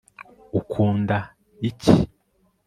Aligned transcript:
ukunda 0.59 1.17
icyi 1.69 1.93